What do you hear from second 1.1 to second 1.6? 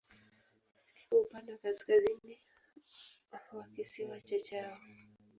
upande wa